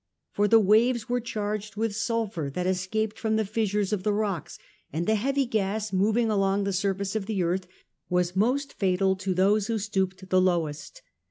[0.31, 4.57] For the waves were charged with sulphur that escaped from the fissures of the rocks,
[4.91, 7.67] and the heavy gas, moving along the surface of the earth,
[8.09, 11.03] was most fatal to those who stooped the lowest.